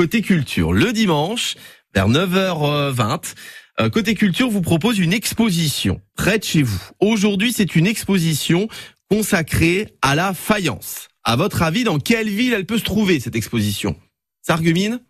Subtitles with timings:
[0.00, 0.72] côté culture.
[0.72, 1.56] Le dimanche,
[1.94, 3.34] vers 9h20,
[3.80, 6.80] euh, côté culture vous propose une exposition près de chez vous.
[7.00, 8.66] Aujourd'hui, c'est une exposition
[9.10, 11.08] consacrée à la faïence.
[11.22, 13.94] À votre avis, dans quelle ville elle peut se trouver cette exposition?
[14.40, 15.00] Sargumine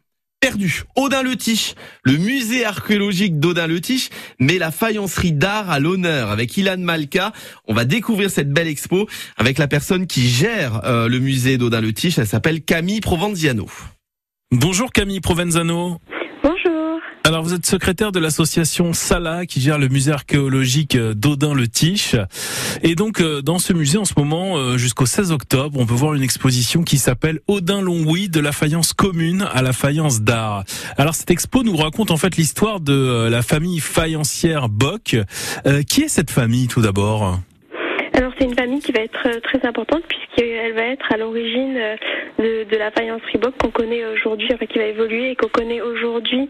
[0.41, 0.83] perdu.
[0.97, 4.09] Audin-le-Tiche, le musée archéologique d'Audin-le-Tiche
[4.41, 7.33] met la faïencerie d'art à l'honneur avec Ilan Malka.
[7.69, 12.19] On va découvrir cette belle expo avec la personne qui gère euh, le musée d'Audin-le-Tiche.
[12.19, 13.69] Elle s'appelle Camille Provanziano.
[14.53, 16.01] Bonjour Camille Provenzano.
[17.23, 22.17] Alors vous êtes secrétaire de l'association Sala qui gère le musée archéologique euh, d'Audin-le-Tiche.
[22.83, 25.95] Et donc euh, dans ce musée en ce moment euh, jusqu'au 16 octobre, on peut
[25.95, 30.65] voir une exposition qui s'appelle Audin Longwy de la faïence commune à la faïence d'art.
[30.97, 35.17] Alors cette expo nous raconte en fait l'histoire de la famille faïencière Bock.
[35.89, 37.39] qui est cette famille tout d'abord?
[38.15, 41.79] Alors c'est une famille qui va être très importante puisqu'elle va être à l'origine
[42.39, 45.81] de, de, la faïencerie Bock qu'on connaît aujourd'hui, enfin qui va évoluer et qu'on connaît
[45.81, 46.49] aujourd'hui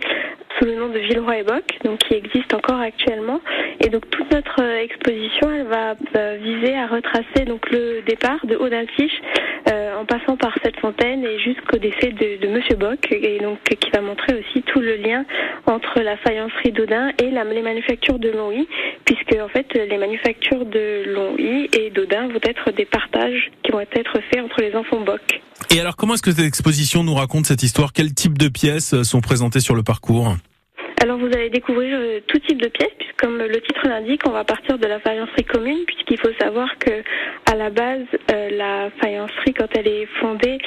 [0.59, 3.41] sous le nom de Villeroy Bock, donc qui existe encore actuellement.
[3.81, 8.45] Et donc toute notre euh, exposition, elle va euh, viser à retracer donc le départ
[8.45, 9.21] de Audin-Tiche
[9.71, 13.91] euh, en passant par cette fontaine et jusqu'au décès de, Monsieur Bock, et donc qui
[13.91, 15.25] va montrer aussi tout le lien
[15.67, 18.67] entre la faïencerie d'Audin et la, les manufactures de Longwy,
[19.05, 23.81] puisque en fait les manufactures de Longwy et d'Audin vont être des partages qui vont
[23.81, 25.41] être faits entre les enfants Bock.
[25.71, 27.93] Et alors comment est-ce que cette exposition nous raconte cette histoire?
[27.93, 30.35] Quel type de pièces sont présentées sur le parcours?
[31.01, 34.33] Alors vous allez découvrir euh, tout type de pièces, puisque comme le titre l'indique, on
[34.33, 37.03] va partir de la faïencerie commune, puisqu'il faut savoir que
[37.51, 40.59] à la base, euh, la faïencerie, quand elle est fondée,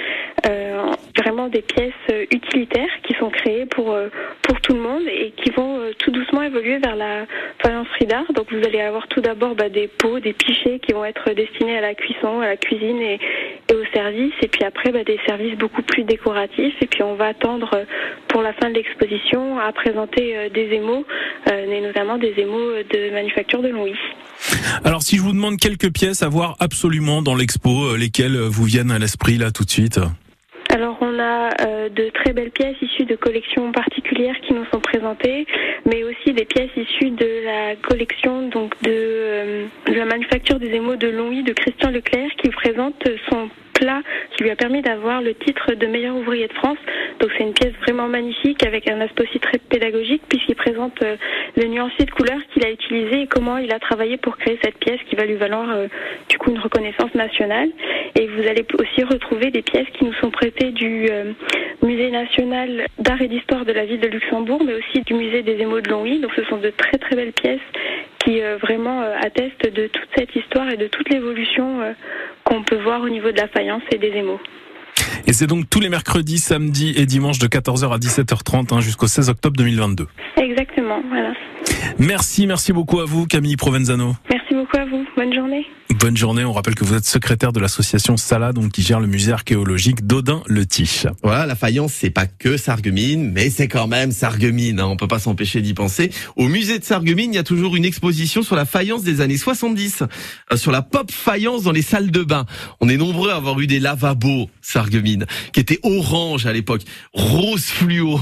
[0.47, 1.93] euh, vraiment des pièces
[2.31, 3.95] utilitaires qui sont créées pour
[4.41, 7.25] pour tout le monde et qui vont tout doucement évoluer vers la
[7.59, 8.31] faïencerie d'art.
[8.33, 11.77] Donc vous allez avoir tout d'abord bah, des pots, des pichets qui vont être destinés
[11.77, 13.19] à la cuisson, à la cuisine et,
[13.69, 16.75] et au service, et puis après bah, des services beaucoup plus décoratifs.
[16.81, 17.85] Et puis on va attendre
[18.27, 21.05] pour la fin de l'exposition à présenter euh, des émaux,
[21.51, 23.95] euh, et notamment des émaux de manufacture de Louis.
[24.83, 28.65] Alors si je vous demande quelques pièces à voir absolument dans l'expo, euh, lesquelles vous
[28.65, 29.99] viennent à l'esprit là tout de suite
[30.73, 31.49] alors on a
[31.89, 35.45] de très belles pièces issues de collections particulières qui nous sont présentées,
[35.85, 41.07] mais aussi des pièces issues de la collection donc de, la manufacture des émaux de
[41.07, 44.01] Longwy de Christian Leclerc qui présente son plat
[44.35, 46.77] qui lui a permis d'avoir le titre de meilleur ouvrier de France.
[47.19, 51.15] Donc c'est une pièce vraiment magnifique avec un aspect aussi très pédagogique puisqu'il présente euh,
[51.55, 54.77] le nuancier de couleurs qu'il a utilisé et comment il a travaillé pour créer cette
[54.77, 55.87] pièce qui va lui valoir euh,
[56.29, 57.69] du coup une reconnaissance nationale.
[58.19, 61.33] Et vous allez aussi retrouver des pièces qui nous sont prêtées du euh,
[61.81, 65.59] Musée national d'art et d'histoire de la ville de Luxembourg, mais aussi du musée des
[65.59, 66.19] émaux de Longwy.
[66.19, 67.59] Donc ce sont de très très belles pièces
[68.23, 71.81] qui vraiment attestent de toute cette histoire et de toute l'évolution
[72.43, 74.39] qu'on peut voir au niveau de la faïence et des émaux.
[75.25, 79.07] Et c'est donc tous les mercredis, samedis et dimanches de 14h à 17h30 hein, jusqu'au
[79.07, 80.07] 16 octobre 2022.
[80.37, 81.33] Exactement, voilà.
[81.97, 84.13] Merci, merci beaucoup à vous Camille Provenzano.
[84.29, 85.65] Merci beaucoup à vous, bonne journée.
[85.99, 86.43] Bonne journée.
[86.45, 90.05] On rappelle que vous êtes secrétaire de l'association Sala, donc qui gère le musée archéologique
[90.05, 91.07] d'Audin-le-Tiche.
[91.23, 94.79] Voilà, la faïence, c'est pas que Sarreguemines, mais c'est quand même Sarreguemines.
[94.79, 96.11] Hein, on peut pas s'empêcher d'y penser.
[96.35, 99.37] Au musée de Sarreguemines, il y a toujours une exposition sur la faïence des années
[99.37, 100.03] 70,
[100.51, 102.45] euh, sur la pop faïence dans les salles de bain.
[102.79, 106.81] On est nombreux à avoir eu des lavabos Sarreguemines, qui étaient orange à l'époque,
[107.13, 108.17] rose fluo.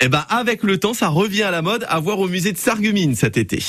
[0.00, 2.52] Et eh ben, avec le temps, ça revient à la mode à voir au musée
[2.52, 3.62] de Sarreguemines cet été.